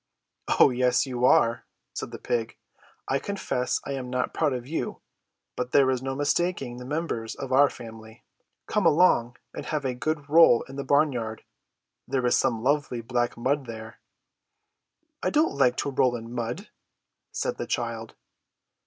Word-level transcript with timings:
"Oh, 0.59 0.71
yes, 0.71 1.05
you 1.05 1.25
are!" 1.25 1.63
said 1.93 2.09
the 2.09 2.17
pig. 2.17 2.57
"I 3.07 3.19
confess 3.19 3.79
I 3.85 3.91
am 3.91 4.09
not 4.09 4.33
proud 4.33 4.51
of 4.51 4.65
you, 4.65 4.99
but 5.55 5.73
there 5.73 5.91
is 5.91 6.01
no 6.01 6.15
mistaking 6.15 6.77
the 6.77 6.85
members 6.85 7.35
of 7.35 7.51
our 7.51 7.69
family. 7.69 8.23
Come 8.65 8.87
along, 8.87 9.37
and 9.53 9.67
have 9.67 9.85
a 9.85 9.93
good 9.93 10.27
roll 10.27 10.63
in 10.63 10.75
the 10.75 10.83
barnyard! 10.83 11.43
There 12.07 12.25
is 12.25 12.35
some 12.35 12.63
lovely 12.63 13.01
black 13.01 13.37
mud 13.37 13.67
there." 13.67 13.99
"I 15.21 15.29
don't 15.29 15.55
like 15.55 15.77
to 15.77 15.91
roll 15.91 16.15
in 16.15 16.33
mud!" 16.33 16.69
said 17.31 17.57
the 17.57 17.67
child. 17.67 18.15